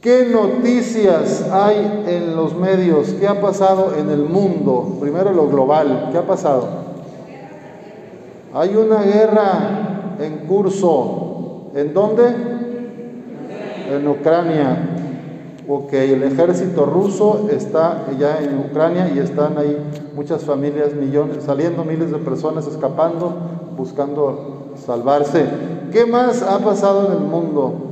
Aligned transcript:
¿Qué 0.00 0.28
noticias 0.32 1.44
hay 1.50 2.04
en 2.06 2.36
los 2.36 2.54
medios? 2.54 3.14
¿Qué 3.14 3.26
ha 3.26 3.40
pasado 3.40 3.94
en 3.98 4.10
el 4.10 4.22
mundo? 4.22 4.96
Primero 5.00 5.32
lo 5.32 5.48
global, 5.48 6.10
¿qué 6.12 6.18
ha 6.18 6.26
pasado? 6.26 6.68
Hay 8.54 8.76
una 8.76 9.02
guerra 9.02 10.16
en 10.20 10.46
curso. 10.46 11.70
¿En 11.74 11.92
dónde? 11.92 12.26
En 13.90 14.06
Ucrania. 14.06 14.98
Ok, 15.66 15.92
el 15.94 16.22
ejército 16.22 16.86
ruso 16.86 17.48
está 17.50 18.06
ya 18.16 18.38
en 18.38 18.56
Ucrania 18.56 19.10
y 19.12 19.18
están 19.18 19.58
ahí 19.58 19.76
muchas 20.14 20.44
familias, 20.44 20.94
millones, 20.94 21.42
saliendo 21.42 21.84
miles 21.84 22.12
de 22.12 22.18
personas 22.18 22.68
escapando, 22.68 23.34
buscando 23.76 24.74
salvarse. 24.86 25.44
¿Qué 25.92 26.06
más 26.06 26.42
ha 26.42 26.58
pasado 26.60 27.06
en 27.08 27.12
el 27.14 27.28
mundo? 27.28 27.87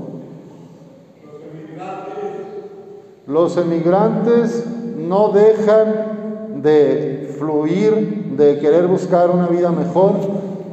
Los 3.26 3.56
emigrantes 3.56 4.64
no 4.96 5.30
dejan 5.30 6.62
de 6.62 7.34
fluir, 7.40 8.34
de 8.36 8.60
querer 8.60 8.86
buscar 8.86 9.30
una 9.30 9.48
vida 9.48 9.72
mejor, 9.72 10.12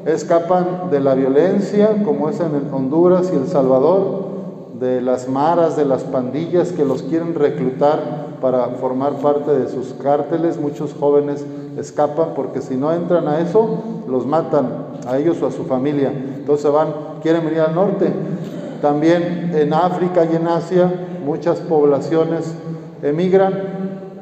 escapan 0.05 0.91
de 0.91 0.99
la 0.99 1.15
violencia, 1.15 2.03
como 2.05 2.29
es 2.29 2.39
en 2.39 2.71
Honduras 2.71 3.31
y 3.33 3.37
El 3.37 3.47
Salvador, 3.47 4.33
de 4.79 5.01
las 5.01 5.27
maras, 5.27 5.75
de 5.77 5.85
las 5.85 6.03
pandillas 6.03 6.71
que 6.73 6.85
los 6.85 7.01
quieren 7.01 7.33
reclutar 7.33 8.37
para 8.39 8.67
formar 8.67 9.13
parte 9.13 9.49
de 9.49 9.67
sus 9.67 9.93
cárteles. 9.93 10.59
Muchos 10.59 10.93
jóvenes 10.93 11.43
escapan 11.75 12.35
porque 12.35 12.61
si 12.61 12.75
no 12.75 12.93
entran 12.93 13.27
a 13.27 13.39
eso, 13.39 13.79
los 14.07 14.27
matan 14.27 14.67
a 15.07 15.17
ellos 15.17 15.41
o 15.41 15.47
a 15.47 15.51
su 15.51 15.63
familia. 15.63 16.11
Entonces 16.11 16.71
van, 16.71 16.89
quieren 17.23 17.43
venir 17.45 17.61
al 17.61 17.73
norte. 17.73 18.13
También 18.79 19.53
en 19.55 19.73
África 19.73 20.23
y 20.31 20.35
en 20.35 20.47
Asia 20.47 20.91
muchas 21.23 21.59
poblaciones 21.59 22.53
emigran 23.01 23.53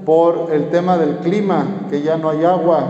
por 0.05 0.49
el 0.51 0.69
tema 0.69 0.97
del 0.97 1.17
clima, 1.17 1.87
que 1.89 2.01
ya 2.01 2.17
no 2.17 2.29
hay 2.29 2.43
agua, 2.43 2.83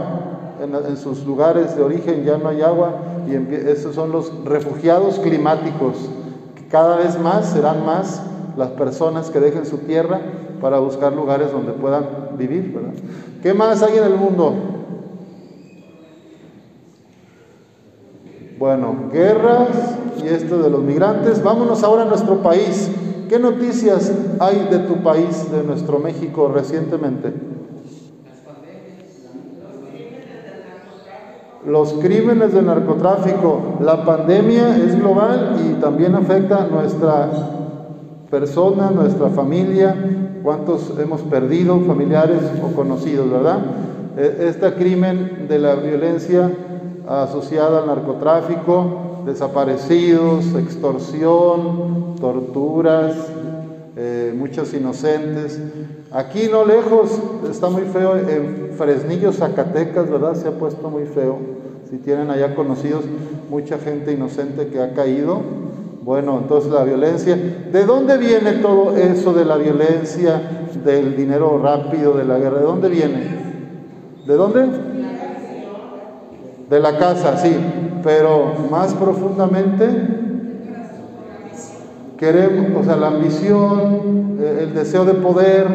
en, 0.61 0.97
sus 0.97 1.25
lugares 1.25 1.75
de 1.75 1.83
origen 1.83 2.23
ya 2.23 2.37
no 2.37 2.49
hay 2.49 2.61
agua, 2.61 2.95
y 3.27 3.35
esos 3.67 3.95
son 3.95 4.11
los 4.11 4.31
refugiados 4.45 5.19
climáticos 5.19 5.95
cada 6.71 6.95
vez 6.95 7.19
más 7.19 7.49
serán 7.49 7.85
más 7.85 8.23
las 8.55 8.69
personas 8.69 9.29
que 9.29 9.41
dejen 9.41 9.65
su 9.65 9.79
tierra 9.79 10.21
para 10.61 10.79
buscar 10.79 11.11
lugares 11.11 11.51
donde 11.51 11.73
puedan 11.73 12.05
vivir. 12.37 12.71
¿verdad? 12.73 12.93
¿Qué 13.43 13.53
más 13.53 13.83
hay 13.83 13.97
en 13.97 14.05
el 14.05 14.15
mundo? 14.15 14.53
Bueno, 18.57 18.95
guerras 19.11 19.97
y 20.23 20.27
esto 20.27 20.59
de 20.59 20.69
los 20.69 20.81
migrantes. 20.81 21.43
Vámonos 21.43 21.83
ahora 21.83 22.03
a 22.03 22.05
nuestro 22.05 22.37
país. 22.41 22.90
¿Qué 23.31 23.39
noticias 23.39 24.11
hay 24.41 24.67
de 24.69 24.79
tu 24.79 24.95
país, 25.03 25.49
de 25.53 25.63
nuestro 25.63 25.99
México 25.99 26.51
recientemente? 26.53 27.31
los 31.65 31.93
crímenes 31.93 32.53
de 32.53 32.61
narcotráfico, 32.61 33.77
la 33.79 34.03
pandemia 34.03 34.75
es 34.75 34.99
global 34.99 35.61
y 35.65 35.79
también 35.79 36.15
afecta 36.15 36.63
a 36.63 36.67
nuestra 36.67 37.29
persona, 38.29 38.91
nuestra 38.91 39.29
familia, 39.29 39.95
cuántos 40.43 40.91
hemos 40.99 41.21
perdido, 41.21 41.79
familiares 41.87 42.41
o 42.61 42.75
conocidos, 42.75 43.31
¿verdad? 43.31 43.59
Este 44.17 44.73
crimen 44.73 45.45
de 45.47 45.57
la 45.57 45.75
violencia 45.75 46.51
asociada 47.07 47.79
al 47.79 47.87
narcotráfico, 47.87 49.10
desaparecidos, 49.25 50.53
extorsión, 50.55 52.15
torturas, 52.19 53.15
eh, 53.95 54.33
muchos 54.37 54.73
inocentes. 54.73 55.59
Aquí 56.11 56.47
no 56.51 56.65
lejos, 56.65 57.19
está 57.49 57.69
muy 57.69 57.83
feo, 57.83 58.17
en 58.17 58.71
Fresnillo, 58.77 59.31
Zacatecas, 59.31 60.09
¿verdad? 60.09 60.35
Se 60.35 60.47
ha 60.47 60.51
puesto 60.51 60.89
muy 60.89 61.05
feo. 61.05 61.37
Si 61.89 61.97
tienen 61.97 62.29
allá 62.29 62.55
conocidos 62.55 63.03
mucha 63.49 63.77
gente 63.77 64.13
inocente 64.13 64.67
que 64.67 64.81
ha 64.81 64.93
caído. 64.93 65.41
Bueno, 66.03 66.39
entonces 66.41 66.71
la 66.71 66.83
violencia. 66.83 67.35
¿De 67.35 67.85
dónde 67.85 68.17
viene 68.17 68.53
todo 68.53 68.97
eso 68.97 69.33
de 69.33 69.45
la 69.45 69.57
violencia, 69.57 70.67
del 70.83 71.15
dinero 71.15 71.59
rápido, 71.61 72.13
de 72.13 72.25
la 72.25 72.39
guerra? 72.39 72.59
¿De 72.59 72.65
dónde 72.65 72.89
viene? 72.89 73.41
¿De 74.25 74.33
dónde? 74.35 74.67
De 76.69 76.79
la 76.79 76.97
casa, 76.97 77.37
sí. 77.37 77.55
Pero 78.03 78.53
más 78.69 78.93
profundamente 78.93 79.85
Queremos, 82.21 82.79
o 82.79 82.83
sea, 82.83 82.97
la 82.97 83.07
ambición, 83.07 84.37
eh, 84.39 84.59
el 84.61 84.75
deseo 84.75 85.05
de 85.05 85.15
poder, 85.15 85.65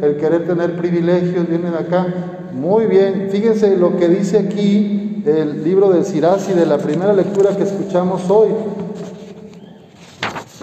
el 0.00 0.16
querer 0.16 0.46
tener 0.46 0.74
privilegios, 0.74 1.46
vienen 1.46 1.74
acá. 1.74 2.06
Muy 2.54 2.86
bien, 2.86 3.28
fíjense 3.30 3.76
lo 3.76 3.98
que 3.98 4.08
dice 4.08 4.38
aquí 4.38 5.22
el 5.26 5.62
libro 5.62 5.90
de 5.90 6.02
Sirasi 6.02 6.54
de 6.54 6.64
la 6.64 6.78
primera 6.78 7.12
lectura 7.12 7.54
que 7.54 7.64
escuchamos 7.64 8.30
hoy, 8.30 8.48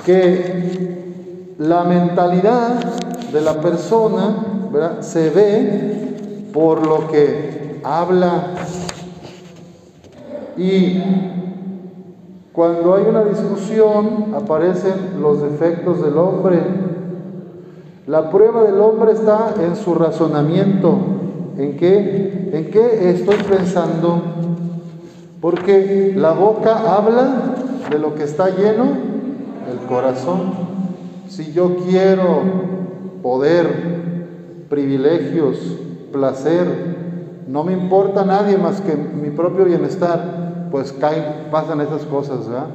que 0.03 1.53
la 1.59 1.83
mentalidad 1.83 2.83
de 3.31 3.41
la 3.41 3.61
persona 3.61 4.37
se 5.01 5.29
ve 5.29 6.49
por 6.51 6.83
lo 6.87 7.07
que 7.11 7.79
habla 7.83 8.55
y 10.57 11.01
cuando 12.57 12.95
hay 12.95 13.05
una 13.07 13.23
discusión 13.23 14.33
aparecen 14.35 15.21
los 15.21 15.43
defectos 15.43 16.03
del 16.03 16.17
hombre. 16.17 16.59
La 18.07 18.31
prueba 18.31 18.63
del 18.63 18.81
hombre 18.81 19.11
está 19.11 19.53
en 19.61 19.75
su 19.75 19.93
razonamiento. 19.93 20.97
¿En 21.55 21.77
qué? 21.77 22.49
¿En 22.51 22.71
qué 22.71 23.11
estoy 23.11 23.35
pensando? 23.47 24.23
Porque 25.39 26.13
la 26.17 26.31
boca 26.31 26.95
habla 26.95 27.53
de 27.91 27.99
lo 27.99 28.15
que 28.15 28.23
está 28.23 28.49
lleno 28.49 28.85
el 29.71 29.77
corazón. 29.87 30.53
Si 31.27 31.53
yo 31.53 31.75
quiero 31.87 32.41
poder, 33.21 34.65
privilegios, 34.67 35.59
placer, 36.11 36.65
no 37.47 37.63
me 37.63 37.73
importa 37.73 38.25
nadie 38.25 38.57
más 38.57 38.81
que 38.81 38.95
mi 38.95 39.29
propio 39.29 39.65
bienestar 39.65 40.36
pues 40.71 40.91
caen, 40.93 41.47
pasan 41.51 41.81
esas 41.81 42.03
cosas, 42.03 42.47
¿verdad? 42.47 42.67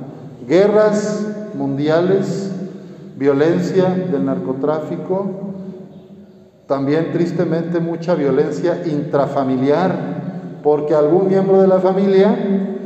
Guerras 0.47 1.27
mundiales, 1.55 2.51
violencia 3.17 3.89
del 4.11 4.25
narcotráfico, 4.25 5.27
también 6.67 7.13
tristemente 7.13 7.81
mucha 7.81 8.15
violencia 8.15 8.83
intrafamiliar, 8.87 10.61
porque 10.63 10.95
algún 10.95 11.29
miembro 11.29 11.61
de 11.61 11.69
la 11.69 11.81
familia 11.81 12.35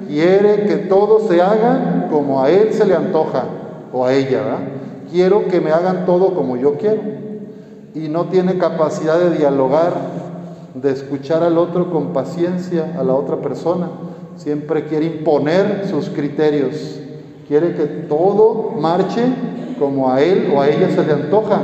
quiere 0.08 0.66
que 0.66 0.76
todo 0.76 1.28
se 1.28 1.40
haga 1.40 2.08
como 2.10 2.42
a 2.42 2.50
él 2.50 2.72
se 2.72 2.86
le 2.86 2.94
antoja 2.94 3.44
o 3.92 4.04
a 4.04 4.12
ella, 4.12 4.42
¿verdad? 4.42 4.58
Quiero 5.10 5.46
que 5.48 5.60
me 5.60 5.70
hagan 5.70 6.04
todo 6.04 6.34
como 6.34 6.56
yo 6.56 6.74
quiero 6.74 7.02
y 7.94 8.08
no 8.08 8.26
tiene 8.26 8.58
capacidad 8.58 9.18
de 9.18 9.36
dialogar, 9.38 9.92
de 10.74 10.90
escuchar 10.90 11.42
al 11.42 11.56
otro 11.56 11.90
con 11.90 12.08
paciencia, 12.08 12.96
a 12.98 13.04
la 13.04 13.14
otra 13.14 13.36
persona 13.36 13.88
siempre 14.36 14.84
quiere 14.84 15.06
imponer 15.06 15.86
sus 15.88 16.10
criterios, 16.10 17.00
quiere 17.48 17.74
que 17.74 17.86
todo 17.86 18.72
marche 18.80 19.22
como 19.78 20.10
a 20.10 20.22
él 20.22 20.52
o 20.54 20.60
a 20.60 20.68
ella 20.68 20.90
se 20.90 21.04
le 21.04 21.12
antoja, 21.12 21.60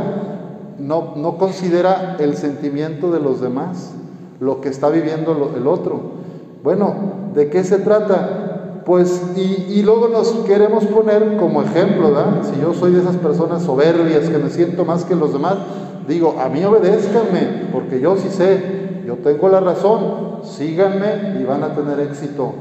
no, 0.79 1.15
no 1.17 1.39
considera 1.39 2.17
el 2.19 2.37
sentimiento 2.37 3.11
de 3.11 3.21
los 3.21 3.41
demás, 3.41 3.95
lo 4.41 4.61
que 4.61 4.69
está 4.69 4.89
viviendo 4.89 5.53
el 5.57 5.67
otro. 5.67 6.01
Bueno, 6.63 6.95
¿de 7.35 7.49
qué 7.49 7.65
se 7.65 7.79
trata? 7.79 8.83
Pues, 8.85 9.23
y, 9.37 9.67
y, 9.69 9.83
luego 9.83 10.09
nos 10.09 10.29
queremos 10.45 10.85
poner 10.87 11.37
como 11.37 11.63
ejemplo, 11.63 12.09
¿verdad? 12.09 12.43
Si 12.43 12.61
yo 12.61 12.75
soy 12.75 12.93
de 12.93 13.01
esas 13.01 13.17
personas 13.17 13.63
soberbias 13.63 14.29
que 14.29 14.39
me 14.39 14.51
siento 14.51 14.85
más 14.85 15.05
que 15.05 15.15
los 15.15 15.33
demás, 15.33 15.55
digo, 16.09 16.37
a 16.41 16.49
mí 16.49 16.65
obedézcanme, 16.65 17.69
porque 17.73 18.01
yo 18.01 18.17
sí 18.17 18.29
sé, 18.29 18.83
yo 19.07 19.17
tengo 19.17 19.49
la 19.49 19.61
razón, 19.61 20.41
síganme 20.45 21.41
y 21.41 21.45
van 21.45 21.63
a 21.65 21.75
tener 21.75 22.01
éxito, 22.01 22.53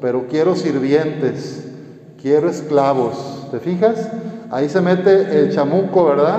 pero 0.00 0.26
quiero 0.28 0.54
sirvientes, 0.54 1.68
quiero 2.20 2.48
esclavos, 2.48 3.48
¿te 3.50 3.58
fijas? 3.58 4.10
Ahí 4.50 4.68
se 4.68 4.80
mete 4.80 5.40
el 5.40 5.52
chamuco, 5.52 6.04
¿verdad? 6.04 6.38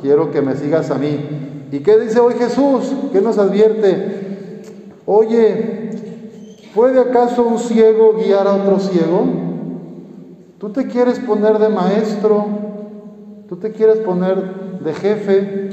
Quiero 0.00 0.30
que 0.30 0.42
me 0.42 0.54
sigas 0.54 0.90
a 0.90 0.94
mí. 0.94 1.68
¿Y 1.72 1.80
qué 1.80 1.98
dice 1.98 2.20
hoy 2.20 2.34
Jesús? 2.34 2.92
¿Qué 3.12 3.20
nos 3.20 3.38
advierte? 3.38 4.62
Oye, 5.06 5.90
¿puede 6.74 7.00
acaso 7.00 7.44
un 7.44 7.58
ciego 7.58 8.14
guiar 8.14 8.46
a 8.46 8.54
otro 8.54 8.78
ciego? 8.78 9.24
Tú 10.58 10.70
te 10.70 10.86
quieres 10.86 11.18
poner 11.18 11.58
de 11.58 11.68
maestro, 11.68 12.46
tú 13.48 13.56
te 13.56 13.72
quieres 13.72 13.98
poner 13.98 14.80
de 14.80 14.94
jefe, 14.94 15.70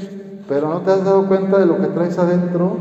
pero 0.48 0.68
no 0.68 0.80
te 0.80 0.90
has 0.90 1.04
dado 1.04 1.28
cuenta 1.28 1.58
de 1.58 1.66
lo 1.66 1.80
que 1.80 1.86
traes 1.86 2.18
adentro 2.18 2.76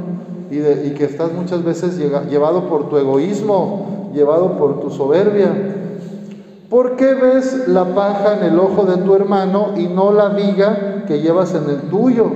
y, 0.51 0.91
que 0.91 1.05
estás 1.05 1.31
muchas 1.31 1.63
veces 1.63 1.97
llevado 1.97 2.67
por 2.67 2.89
tu 2.89 2.97
egoísmo, 2.97 4.09
llevado 4.13 4.57
por 4.57 4.81
tu 4.81 4.89
soberbia. 4.89 5.77
¿Por 6.69 6.97
qué 6.97 7.13
ves 7.15 7.67
la 7.67 7.95
paja 7.95 8.37
en 8.37 8.43
el 8.43 8.59
ojo 8.59 8.85
de 8.85 8.97
tu 8.97 9.15
hermano 9.15 9.69
y 9.77 9.87
no 9.87 10.11
la 10.11 10.29
viga 10.29 11.05
que 11.07 11.21
llevas 11.21 11.53
en 11.55 11.69
el 11.69 11.89
tuyo? 11.89 12.27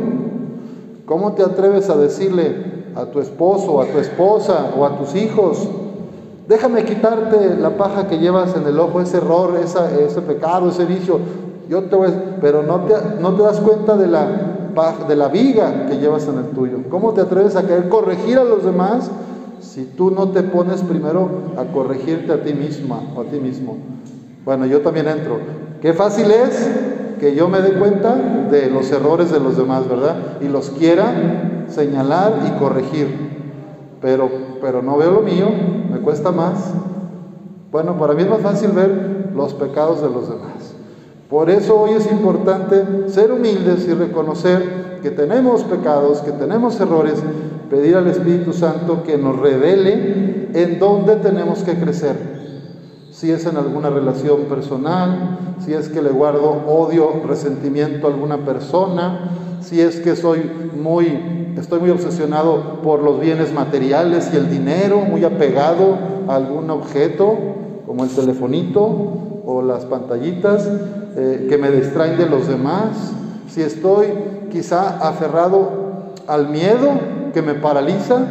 ¿Cómo 1.06 1.34
te 1.34 1.44
atreves 1.44 1.90
a 1.90 1.98
decirle 1.98 2.86
a 2.96 3.06
tu 3.06 3.20
esposo, 3.20 3.82
a 3.82 3.86
tu 3.86 4.00
esposa 4.00 4.72
o 4.78 4.86
a 4.86 4.98
tus 4.98 5.16
hijos, 5.16 5.68
déjame 6.48 6.86
quitarte 6.86 7.56
la 7.56 7.72
paja 7.72 8.08
que 8.08 8.20
llevas 8.20 8.56
en 8.56 8.66
el 8.66 8.80
ojo, 8.80 9.02
ese 9.02 9.18
error, 9.18 9.56
ese 9.62 10.22
pecado, 10.22 10.70
ese 10.70 10.86
vicio? 10.86 11.20
Yo 11.70 11.84
te 11.84 11.96
voy, 11.96 12.10
pero 12.40 12.64
no 12.64 12.82
te, 12.82 12.94
no 13.20 13.34
te 13.34 13.44
das 13.44 13.60
cuenta 13.60 13.98
de 13.98 14.08
la, 14.08 14.28
de 14.76 15.16
la 15.16 15.30
viga 15.30 15.86
que 15.88 15.98
llevas 15.98 16.28
en 16.28 16.38
el 16.38 16.46
tuyo. 16.48 16.80
¿Cómo 16.90 17.14
te 17.14 17.22
atreves 17.22 17.56
a 17.56 17.62
querer 17.62 17.88
corregir 17.88 18.38
a 18.38 18.44
los 18.44 18.66
demás 18.66 19.10
si 19.62 19.86
tú 19.86 20.12
no 20.12 20.30
te 20.30 20.44
pones 20.44 20.82
primero 20.82 21.30
a 21.58 21.64
corregirte 21.72 22.34
a 22.34 22.44
ti 22.44 22.54
misma 22.54 23.00
o 23.16 23.22
a 23.22 23.24
ti 23.24 23.40
mismo? 23.40 23.78
Bueno, 24.44 24.66
yo 24.66 24.82
también 24.82 25.08
entro. 25.08 25.40
Qué 25.82 25.94
fácil 25.94 26.30
es 26.30 26.70
que 27.20 27.36
yo 27.36 27.48
me 27.48 27.62
dé 27.62 27.74
cuenta 27.80 28.16
de 28.16 28.70
los 28.70 28.92
errores 28.92 29.32
de 29.32 29.40
los 29.40 29.56
demás, 29.56 29.88
¿verdad? 29.88 30.42
Y 30.42 30.50
los 30.50 30.72
quiera 30.72 31.66
señalar 31.70 32.34
y 32.46 32.60
corregir. 32.60 33.08
Pero, 34.02 34.30
pero 34.60 34.82
no 34.82 34.98
veo 34.98 35.12
lo 35.12 35.22
mío, 35.22 35.48
me 35.90 36.00
cuesta 36.00 36.32
más. 36.32 36.74
Bueno, 37.72 37.98
para 37.98 38.14
mí 38.14 38.24
es 38.24 38.30
más 38.30 38.42
fácil 38.42 38.72
ver 38.72 39.32
los 39.34 39.54
pecados 39.54 40.02
de 40.02 40.10
los 40.10 40.30
demás. 40.30 40.65
Por 41.36 41.50
eso 41.50 41.78
hoy 41.82 41.92
es 41.92 42.10
importante 42.10 43.10
ser 43.10 43.30
humildes 43.30 43.86
y 43.90 43.94
reconocer 43.94 45.00
que 45.04 45.12
tenemos 45.12 45.66
pecados, 45.66 46.20
que 46.20 46.32
tenemos 46.32 46.80
errores, 46.80 47.22
pedir 47.70 47.98
al 47.98 48.08
Espíritu 48.08 48.54
Santo 48.54 49.04
que 49.04 49.18
nos 49.18 49.38
revele 49.38 50.48
en 50.54 50.80
dónde 50.80 51.18
tenemos 51.18 51.60
que 51.60 51.74
crecer. 51.74 52.16
Si 53.12 53.32
es 53.32 53.46
en 53.46 53.58
alguna 53.58 53.90
relación 53.90 54.44
personal, 54.44 55.58
si 55.60 55.74
es 55.74 55.90
que 55.90 56.02
le 56.02 56.12
guardo 56.12 56.64
odio, 56.70 57.10
resentimiento 57.28 58.08
a 58.08 58.12
alguna 58.12 58.46
persona, 58.46 59.32
si 59.60 59.82
es 59.82 60.00
que 60.00 60.16
soy 60.16 60.50
muy, 60.82 61.54
estoy 61.58 61.82
muy 61.82 61.90
obsesionado 61.90 62.80
por 62.82 63.04
los 63.04 63.20
bienes 63.20 63.52
materiales 63.52 64.30
y 64.34 64.38
el 64.38 64.50
dinero, 64.50 65.02
muy 65.02 65.26
apegado 65.26 65.98
a 66.30 66.36
algún 66.38 66.70
objeto, 66.70 67.36
como 67.86 68.06
el 68.06 68.10
telefonito 68.12 69.42
o 69.46 69.62
las 69.62 69.84
pantallitas, 69.84 70.70
eh, 71.16 71.48
que 71.50 71.58
me 71.58 71.72
distraen 71.72 72.18
de 72.18 72.28
los 72.28 72.48
demás, 72.48 73.14
si 73.50 73.62
estoy 73.62 74.08
quizá 74.52 74.98
aferrado 75.08 76.14
al 76.28 76.50
miedo 76.50 76.90
que 77.34 77.42
me 77.42 77.54
paraliza 77.54 78.26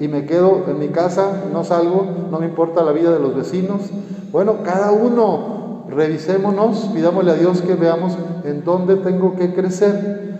y 0.00 0.08
me 0.08 0.24
quedo 0.24 0.64
en 0.68 0.78
mi 0.78 0.88
casa, 0.88 1.42
no 1.52 1.64
salgo, 1.64 2.06
no 2.30 2.38
me 2.38 2.46
importa 2.46 2.82
la 2.82 2.92
vida 2.92 3.12
de 3.12 3.18
los 3.18 3.34
vecinos, 3.34 3.82
bueno, 4.32 4.56
cada 4.64 4.92
uno 4.92 5.84
revisémonos, 5.90 6.90
pidámosle 6.94 7.32
a 7.32 7.34
Dios 7.34 7.60
que 7.60 7.74
veamos 7.74 8.16
en 8.44 8.64
dónde 8.64 8.96
tengo 8.96 9.36
que 9.36 9.52
crecer. 9.52 10.32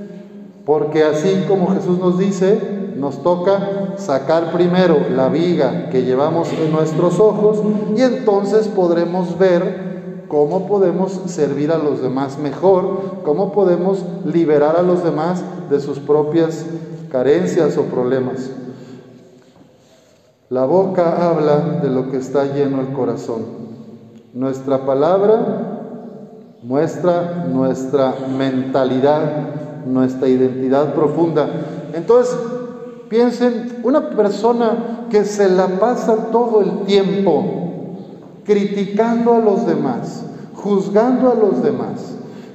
Porque 0.65 1.05
así 1.05 1.44
como 1.49 1.75
Jesús 1.75 1.99
nos 1.99 2.19
dice, 2.19 2.59
nos 2.97 3.23
toca 3.23 3.94
sacar 3.97 4.53
primero 4.53 4.97
la 5.15 5.29
viga 5.29 5.91
que 5.91 6.05
llevamos 6.05 6.53
en 6.53 6.73
nuestros 6.73 7.19
ojos 7.21 7.61
y 7.97 8.00
entonces 8.00 8.69
podremos 8.69 9.39
ver 9.39 9.92
cómo 10.32 10.67
podemos 10.67 11.20
servir 11.26 11.70
a 11.73 11.76
los 11.76 12.00
demás 12.00 12.38
mejor, 12.38 13.20
cómo 13.23 13.52
podemos 13.52 14.02
liberar 14.25 14.76
a 14.76 14.82
los 14.82 15.05
demás 15.05 15.44
de 15.69 15.79
sus 15.79 15.99
propias 15.99 16.64
carencias 17.11 17.76
o 17.76 17.82
problemas. 17.82 18.49
La 20.49 20.64
boca 20.64 21.29
habla 21.29 21.81
de 21.82 21.90
lo 21.90 22.11
que 22.11 22.17
está 22.17 22.46
lleno 22.46 22.81
el 22.81 22.94
corazón. 22.94 23.43
Nuestra 24.32 24.87
palabra 24.87 25.99
muestra 26.62 27.44
nuestra 27.52 28.14
mentalidad, 28.34 29.84
nuestra 29.84 30.29
identidad 30.29 30.94
profunda. 30.94 31.46
Entonces, 31.93 32.34
piensen, 33.11 33.81
una 33.82 34.08
persona 34.08 35.08
que 35.11 35.26
se 35.26 35.50
la 35.50 35.67
pasa 35.79 36.31
todo 36.32 36.62
el 36.62 36.87
tiempo 36.87 37.62
criticando 38.44 39.35
a 39.35 39.39
los 39.39 39.67
demás, 39.67 40.25
juzgando 40.55 41.31
a 41.31 41.35
los 41.35 41.62
demás, 41.62 42.15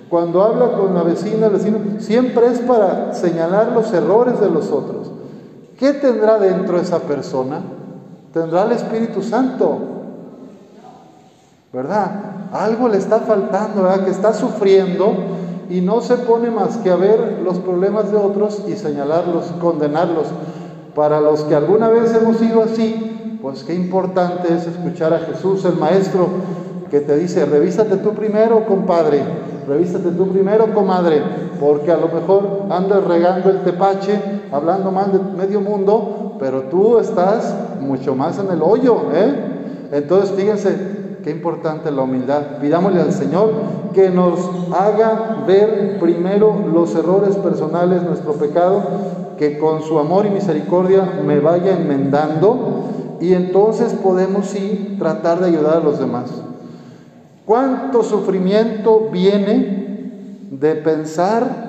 cuando 0.09 0.43
habla 0.43 0.71
con 0.77 0.93
la 0.93 1.03
vecina, 1.03 1.47
el 1.47 1.53
vecino, 1.53 1.79
siempre 1.99 2.47
es 2.47 2.59
para 2.59 3.13
señalar 3.13 3.71
los 3.73 3.91
errores 3.93 4.39
de 4.39 4.49
los 4.49 4.71
otros. 4.71 5.11
¿Qué 5.77 5.93
tendrá 5.93 6.39
dentro 6.39 6.79
esa 6.79 6.99
persona? 6.99 7.61
Tendrá 8.33 8.63
el 8.63 8.71
Espíritu 8.71 9.21
Santo. 9.21 9.97
¿verdad? 11.73 12.11
Algo 12.53 12.87
le 12.87 12.97
está 12.97 13.19
faltando, 13.19 13.83
¿verdad? 13.83 14.05
Que 14.05 14.11
está 14.11 14.33
sufriendo 14.33 15.13
y 15.69 15.81
no 15.81 16.01
se 16.01 16.15
pone 16.17 16.49
más 16.49 16.77
que 16.77 16.89
a 16.89 16.95
ver 16.95 17.41
los 17.43 17.59
problemas 17.59 18.11
de 18.11 18.17
otros 18.17 18.63
y 18.67 18.73
señalarlos, 18.73 19.45
condenarlos. 19.59 20.27
Para 20.95 21.19
los 21.21 21.41
que 21.43 21.55
alguna 21.55 21.89
vez 21.89 22.13
hemos 22.15 22.37
sido 22.37 22.63
así, 22.63 23.16
pues 23.41 23.63
qué 23.63 23.73
importante 23.73 24.53
es 24.53 24.67
escuchar 24.67 25.13
a 25.13 25.19
Jesús, 25.19 25.63
el 25.65 25.75
Maestro, 25.75 26.27
que 26.89 27.01
te 27.01 27.17
dice, 27.17 27.45
revísate 27.45 27.97
tú 27.97 28.13
primero, 28.13 28.65
compadre, 28.65 29.21
revísate 29.67 30.11
tú 30.11 30.29
primero, 30.29 30.73
comadre, 30.73 31.21
porque 31.59 31.91
a 31.91 31.97
lo 31.97 32.07
mejor 32.07 32.63
andas 32.69 33.03
regando 33.03 33.49
el 33.49 33.63
tepache, 33.63 34.19
hablando 34.51 34.91
mal 34.91 35.11
de 35.11 35.19
medio 35.37 35.61
mundo, 35.61 36.37
pero 36.39 36.63
tú 36.63 36.97
estás 36.97 37.53
mucho 37.81 38.15
más 38.15 38.39
en 38.39 38.51
el 38.51 38.61
hoyo, 38.61 39.03
¿eh? 39.13 39.89
Entonces, 39.91 40.31
fíjense, 40.31 40.97
Qué 41.27 41.33
importante 41.33 41.91
la 41.91 42.03
humildad. 42.03 42.59
Pidámosle 42.61 43.01
al 43.01 43.11
Señor 43.11 43.51
que 43.93 44.09
nos 44.09 44.49
haga 44.73 45.43
ver 45.45 45.99
primero 45.99 46.55
los 46.73 46.95
errores 46.95 47.35
personales, 47.35 48.01
nuestro 48.03 48.31
pecado, 48.35 48.81
que 49.37 49.59
con 49.59 49.81
su 49.81 49.99
amor 49.99 50.25
y 50.25 50.29
misericordia 50.29 51.03
me 51.25 51.41
vaya 51.41 51.77
enmendando 51.77 52.85
y 53.19 53.33
entonces 53.33 53.93
podemos 53.93 54.47
sí 54.47 54.95
tratar 54.99 55.39
de 55.39 55.47
ayudar 55.47 55.77
a 55.77 55.83
los 55.83 55.99
demás. 55.99 56.29
¿Cuánto 57.45 58.03
sufrimiento 58.03 59.09
viene 59.11 60.41
de 60.51 60.75
pensar 60.75 61.67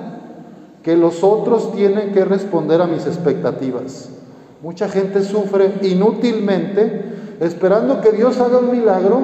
que 0.83 0.97
los 0.97 1.23
otros 1.23 1.71
tienen 1.73 2.11
que 2.11 2.25
responder 2.25 2.81
a 2.81 2.87
mis 2.87 3.05
expectativas? 3.05 4.09
Mucha 4.61 4.89
gente 4.89 5.23
sufre 5.23 5.75
inútilmente 5.83 7.37
esperando 7.39 8.01
que 8.01 8.11
Dios 8.11 8.39
haga 8.39 8.59
un 8.59 8.71
milagro 8.71 9.21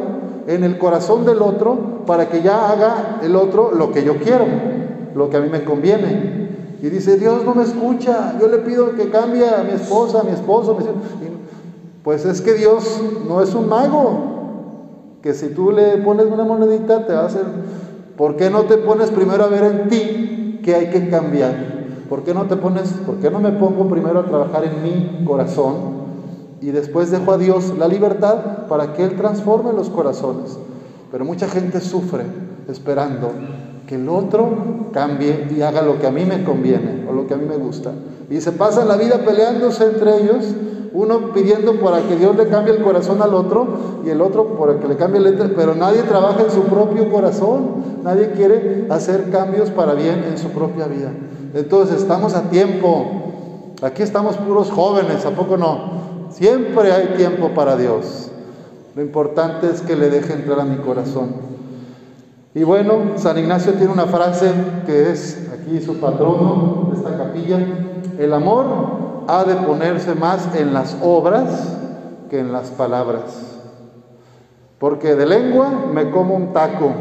en 0.48 0.63
el 0.63 0.77
corazón 0.77 1.25
del 1.25 1.42
otro 1.42 2.06
para 2.06 2.30
que 2.30 2.42
ya 2.42 2.69
haga 2.72 3.19
el 3.22 3.36
otro 3.36 3.72
lo 3.72 3.92
que 3.92 4.04
yo 4.04 4.18
quiero, 4.18 4.45
lo 5.13 5.30
que 5.30 5.38
a 5.38 5.42
mí 5.42 5.50
me 5.50 5.63
conviene. 5.63 6.45
Y 6.81 6.89
dice, 6.89 7.18
Dios 7.18 7.44
no 7.44 7.56
me 7.56 7.63
escucha, 7.63 8.38
yo 8.39 8.48
le 8.48 8.60
pido 8.60 8.96
que 8.96 9.10
cambie 9.10 9.50
a 9.50 9.63
mi 9.63 9.72
esposa, 9.72 10.22
a 10.22 10.24
mi 10.24 10.32
esposo. 10.32 10.77
Pues 12.06 12.24
es 12.24 12.40
que 12.40 12.54
Dios 12.54 13.02
no 13.28 13.42
es 13.42 13.54
un 13.54 13.68
mago, 13.68 15.18
que 15.22 15.34
si 15.34 15.50
tú 15.50 15.72
le 15.72 15.98
pones 15.98 16.28
una 16.28 16.46
monedita 16.46 17.06
te 17.06 17.14
va 17.14 17.24
a 17.24 17.26
hacer... 17.26 17.44
¿Por 18.16 18.38
qué 18.38 18.50
no 18.50 18.62
te 18.62 18.78
pones 18.78 19.12
primero 19.12 19.44
a 19.44 19.48
ver 19.48 19.64
en 19.64 19.90
ti 19.90 20.62
qué 20.64 20.76
hay 20.76 20.90
que 20.90 21.10
cambiar? 21.10 22.06
¿Por 22.08 22.24
qué 22.24 22.34
no 22.34 22.44
te 22.46 22.56
pones, 22.56 22.90
por 23.06 23.16
qué 23.16 23.30
no 23.30 23.40
me 23.40 23.52
pongo 23.52 23.90
primero 23.90 24.20
a 24.20 24.26
trabajar 24.26 24.64
en 24.64 24.84
mi 24.84 25.26
corazón 25.26 25.96
y 26.62 26.72
después 26.72 27.12
dejo 27.12 27.32
a 27.32 27.38
Dios 27.38 27.74
la 27.78 27.88
libertad 27.88 28.68
para 28.70 28.94
que 28.94 29.04
Él 29.04 29.18
transforme 29.18 29.74
los 29.74 29.90
corazones. 29.90 30.58
Pero 31.12 31.26
mucha 31.26 31.48
gente 31.48 31.82
sufre 31.82 32.24
esperando 32.70 33.32
que 33.88 33.96
el 33.96 34.08
otro 34.10 34.90
cambie 34.94 35.48
y 35.56 35.62
haga 35.62 35.82
lo 35.82 36.00
que 36.00 36.08
a 36.08 36.12
mí 36.12 36.24
me 36.26 36.44
conviene 36.44 37.06
o 37.10 37.14
lo 37.14 37.28
que 37.28 37.34
a 37.34 37.38
mí 37.38 37.46
me 37.46 37.58
gusta. 37.58 37.92
Y 38.30 38.42
se 38.42 38.52
pasa 38.52 38.86
la 38.86 38.96
vida 38.96 39.20
peleándose 39.26 39.86
entre 39.86 40.24
ellos, 40.24 40.46
uno 40.96 41.34
pidiendo 41.34 41.74
para 41.82 42.02
que 42.04 42.16
Dios 42.16 42.38
le 42.38 42.48
cambie 42.48 42.74
el 42.74 42.82
corazón 42.82 43.22
al 43.22 43.34
otro 43.34 43.68
y 44.06 44.10
el 44.10 44.22
otro 44.22 44.58
para 44.58 44.80
que 44.80 44.88
le 44.88 44.96
cambie 44.96 45.18
el 45.18 45.25
letra, 45.25 45.50
pero 45.54 45.75
nadie 45.75 46.04
trabaja 46.04 46.44
en 46.44 46.50
su 46.50 46.64
propio 46.64 47.12
corazón, 47.12 48.00
nadie 48.02 48.32
quiere 48.32 48.88
hacer 48.90 49.30
cambios 49.30 49.72
para 49.72 49.94
bien 49.94 50.24
en 50.24 50.38
su 50.38 50.50
propia 50.52 50.88
vida. 50.88 51.12
Entonces 51.54 51.98
estamos 51.98 52.34
a 52.34 52.50
tiempo, 52.50 53.06
aquí 53.82 54.04
estamos 54.04 54.38
puros 54.38 54.72
jóvenes, 54.72 55.25
¿a 55.25 55.32
poco 55.32 55.58
no? 55.58 56.30
Siempre 56.30 56.94
hay 56.94 57.08
tiempo 57.18 57.50
para 57.50 57.75
Dios. 57.75 58.32
Lo 58.96 59.02
importante 59.02 59.70
es 59.70 59.82
que 59.82 59.98
le 59.98 60.10
deje 60.10 60.32
entrar 60.32 60.62
a 60.62 60.66
mi 60.66 60.78
corazón. 60.78 61.32
Y 62.54 62.64
bueno, 62.64 63.18
San 63.18 63.38
Ignacio 63.38 63.74
tiene 63.74 63.92
una 63.92 64.06
frase 64.06 64.50
que 64.86 65.12
es 65.12 65.50
aquí 65.54 65.82
su 65.82 65.98
patrono 65.98 66.88
de 66.92 66.98
esta 66.98 67.18
capilla. 67.18 67.60
El 68.18 68.34
amor 68.34 68.95
ha 69.27 69.44
de 69.44 69.55
ponerse 69.55 70.15
más 70.15 70.55
en 70.55 70.74
las 70.74 70.98
obras 71.01 71.77
que 72.29 72.39
en 72.39 72.51
las 72.51 72.70
palabras. 72.70 73.60
Porque 74.79 75.15
de 75.15 75.25
lengua 75.25 75.70
me 75.94 76.12
como 76.12 76.36
un 76.36 76.53
taco. 76.53 76.91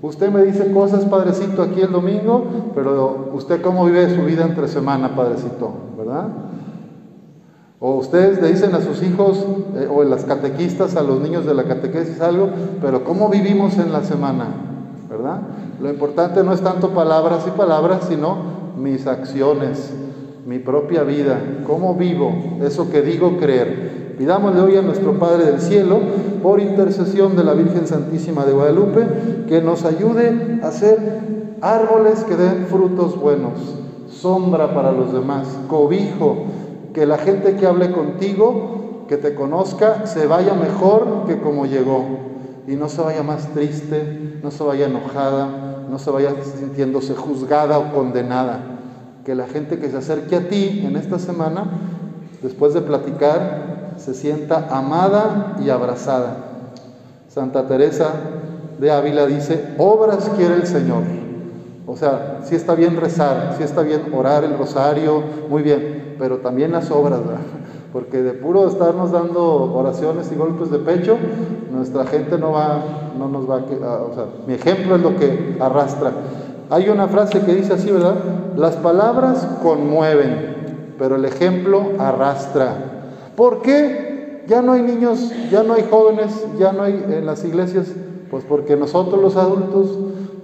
Usted 0.00 0.30
me 0.30 0.42
dice 0.42 0.72
cosas, 0.72 1.04
padrecito, 1.04 1.62
aquí 1.62 1.80
el 1.80 1.92
domingo, 1.92 2.44
pero 2.74 3.30
usted 3.32 3.60
cómo 3.60 3.84
vive 3.84 4.14
su 4.14 4.22
vida 4.22 4.44
entre 4.44 4.68
semana, 4.68 5.16
padrecito, 5.16 5.72
¿verdad? 5.96 6.28
O 7.80 7.94
ustedes 7.94 8.40
le 8.40 8.48
dicen 8.48 8.74
a 8.74 8.80
sus 8.80 9.02
hijos 9.02 9.44
eh, 9.76 9.88
o 9.92 10.02
las 10.02 10.24
catequistas, 10.24 10.96
a 10.96 11.02
los 11.02 11.20
niños 11.20 11.46
de 11.46 11.54
la 11.54 11.64
catequesis 11.64 12.20
algo, 12.20 12.48
pero 12.80 13.04
¿cómo 13.04 13.28
vivimos 13.28 13.78
en 13.78 13.92
la 13.92 14.02
semana? 14.02 14.46
¿Verdad? 15.08 15.40
Lo 15.80 15.88
importante 15.88 16.42
no 16.42 16.52
es 16.52 16.60
tanto 16.60 16.90
palabras 16.90 17.44
y 17.46 17.50
palabras, 17.50 18.06
sino 18.08 18.36
mis 18.76 19.06
acciones, 19.06 19.92
mi 20.48 20.58
propia 20.58 21.02
vida, 21.02 21.38
cómo 21.66 21.94
vivo 21.94 22.32
eso 22.62 22.90
que 22.90 23.02
digo 23.02 23.36
creer. 23.36 24.14
Pidámosle 24.16 24.62
hoy 24.62 24.76
a 24.78 24.82
nuestro 24.82 25.18
Padre 25.18 25.44
del 25.44 25.60
Cielo, 25.60 26.00
por 26.42 26.58
intercesión 26.58 27.36
de 27.36 27.44
la 27.44 27.52
Virgen 27.52 27.86
Santísima 27.86 28.46
de 28.46 28.54
Guadalupe, 28.54 29.06
que 29.46 29.60
nos 29.60 29.84
ayude 29.84 30.58
a 30.62 30.70
ser 30.70 31.20
árboles 31.60 32.24
que 32.24 32.34
den 32.34 32.66
frutos 32.70 33.20
buenos, 33.20 33.52
sombra 34.08 34.72
para 34.72 34.90
los 34.90 35.12
demás, 35.12 35.46
cobijo, 35.68 36.46
que 36.94 37.04
la 37.04 37.18
gente 37.18 37.56
que 37.56 37.66
hable 37.66 37.92
contigo, 37.92 39.04
que 39.06 39.18
te 39.18 39.34
conozca, 39.34 40.06
se 40.06 40.26
vaya 40.26 40.54
mejor 40.54 41.24
que 41.26 41.40
como 41.40 41.66
llegó 41.66 42.06
y 42.66 42.74
no 42.76 42.88
se 42.88 43.02
vaya 43.02 43.22
más 43.22 43.52
triste, 43.52 44.40
no 44.42 44.50
se 44.50 44.64
vaya 44.64 44.86
enojada, 44.86 45.84
no 45.90 45.98
se 45.98 46.10
vaya 46.10 46.30
sintiéndose 46.42 47.14
juzgada 47.14 47.78
o 47.78 47.92
condenada 47.92 48.77
que 49.28 49.34
la 49.34 49.46
gente 49.46 49.78
que 49.78 49.90
se 49.90 49.98
acerque 49.98 50.36
a 50.36 50.48
ti 50.48 50.82
en 50.86 50.96
esta 50.96 51.18
semana, 51.18 51.64
después 52.40 52.72
de 52.72 52.80
platicar, 52.80 53.92
se 53.98 54.14
sienta 54.14 54.68
amada 54.70 55.58
y 55.62 55.68
abrazada. 55.68 56.34
Santa 57.28 57.66
Teresa 57.66 58.10
de 58.78 58.90
Ávila 58.90 59.26
dice, 59.26 59.74
obras 59.76 60.30
quiere 60.34 60.54
el 60.54 60.66
Señor. 60.66 61.02
O 61.86 61.94
sea, 61.94 62.40
sí 62.42 62.54
está 62.54 62.74
bien 62.74 62.96
rezar, 62.96 63.56
sí 63.58 63.64
está 63.64 63.82
bien 63.82 64.14
orar 64.14 64.44
el 64.44 64.56
rosario, 64.56 65.22
muy 65.50 65.60
bien, 65.60 66.16
pero 66.18 66.38
también 66.38 66.72
las 66.72 66.90
obras, 66.90 67.20
¿verdad? 67.20 67.42
Porque 67.92 68.22
de 68.22 68.32
puro 68.32 68.66
estarnos 68.66 69.12
dando 69.12 69.74
oraciones 69.74 70.32
y 70.32 70.36
golpes 70.36 70.70
de 70.70 70.78
pecho, 70.78 71.18
nuestra 71.70 72.06
gente 72.06 72.38
no 72.38 72.52
va, 72.52 72.82
no 73.18 73.28
nos 73.28 73.46
va 73.46 73.56
a, 73.56 74.02
o 74.04 74.14
sea, 74.14 74.24
mi 74.46 74.54
ejemplo 74.54 74.96
es 74.96 75.02
lo 75.02 75.18
que 75.18 75.58
arrastra. 75.60 76.12
Hay 76.70 76.88
una 76.88 77.08
frase 77.08 77.40
que 77.40 77.54
dice 77.54 77.72
así, 77.72 77.90
¿verdad? 77.90 78.16
Las 78.56 78.76
palabras 78.76 79.46
conmueven, 79.62 80.94
pero 80.98 81.16
el 81.16 81.24
ejemplo 81.24 81.92
arrastra. 81.98 82.74
¿Por 83.36 83.62
qué 83.62 84.44
ya 84.46 84.60
no 84.60 84.72
hay 84.72 84.82
niños, 84.82 85.32
ya 85.50 85.62
no 85.62 85.74
hay 85.74 85.86
jóvenes, 85.90 86.30
ya 86.58 86.72
no 86.72 86.82
hay 86.82 87.04
en 87.10 87.24
las 87.24 87.44
iglesias? 87.44 87.86
Pues 88.30 88.44
porque 88.44 88.76
nosotros 88.76 89.22
los 89.22 89.36
adultos 89.36 89.96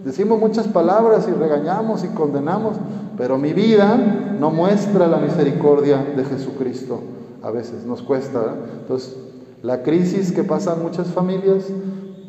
decimos 0.05 0.39
muchas 0.39 0.67
palabras 0.69 1.29
y 1.29 1.33
regañamos 1.33 2.05
y 2.05 2.09
condenamos, 2.09 2.77
pero 3.19 3.37
mi 3.37 3.53
vida 3.53 3.97
no 4.39 4.51
muestra 4.51 5.07
la 5.07 5.19
misericordia 5.19 6.05
de 6.17 6.25
Jesucristo. 6.25 7.01
A 7.43 7.51
veces 7.51 7.85
nos 7.85 8.01
cuesta, 8.01 8.39
¿verdad? 8.39 8.57
Entonces, 8.81 9.17
la 9.63 9.83
crisis 9.83 10.33
que 10.33 10.45
pasa 10.45 10.75
en 10.75 10.83
muchas 10.83 11.09
familias 11.09 11.65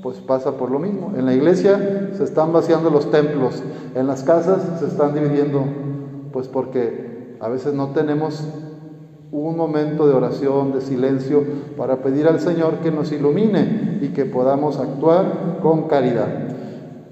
pues 0.06 0.18
pasa 0.18 0.52
por 0.52 0.70
lo 0.70 0.78
mismo. 0.78 1.14
En 1.18 1.26
la 1.26 1.34
iglesia 1.34 2.12
se 2.16 2.24
están 2.24 2.54
vaciando 2.54 2.92
los 2.92 3.10
templos, 3.10 3.64
en 3.96 4.06
las 4.06 4.22
casas 4.22 4.62
se 4.78 4.86
están 4.86 5.16
dividiendo, 5.16 5.66
pues 6.32 6.48
porque 6.48 7.36
a 7.40 7.50
veces 7.50 7.74
no 7.74 7.88
tenemos 7.88 8.48
un 9.32 9.58
momento 9.58 10.08
de 10.08 10.14
oración, 10.14 10.74
de 10.74 10.82
silencio, 10.82 11.44
para 11.76 12.04
pedir 12.04 12.28
al 12.28 12.40
Señor 12.40 12.82
que 12.84 12.92
nos 12.92 13.12
ilumine 13.12 13.98
y 14.00 14.10
que 14.10 14.26
podamos 14.26 14.78
actuar 14.78 15.58
con 15.64 15.88
caridad. 15.88 16.45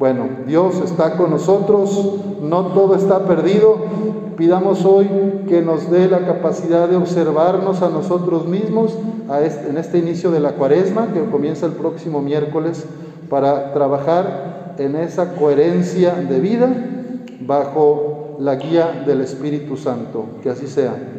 Bueno, 0.04 0.28
Dios 0.46 0.82
está 0.84 1.16
con 1.16 1.30
nosotros, 1.30 2.16
no 2.42 2.74
todo 2.74 2.94
está 2.94 3.20
perdido. 3.20 3.78
Pidamos 4.36 4.84
hoy 4.84 5.08
que 5.48 5.62
nos 5.62 5.90
dé 5.90 6.10
la 6.10 6.26
capacidad 6.26 6.90
de 6.90 6.98
observarnos 6.98 7.82
a 7.82 7.88
nosotros 7.88 8.46
mismos 8.46 8.98
en 9.30 9.78
este 9.78 10.00
inicio 10.00 10.30
de 10.30 10.42
la 10.42 10.56
cuaresma 10.56 11.14
que 11.14 11.24
comienza 11.32 11.68
el 11.68 11.72
próximo 11.72 12.22
miércoles 12.22 12.86
para 13.30 13.72
trabajar 13.72 14.76
en 14.78 14.98
esa 14.98 15.36
coherencia 15.36 16.16
de 16.16 16.42
vida 16.42 16.68
bajo 17.40 18.36
la 18.40 18.56
guía 18.56 19.06
del 19.08 19.22
Espíritu 19.22 19.78
Santo. 19.78 20.26
Que 20.44 20.50
así 20.50 20.68
sea. 20.68 21.13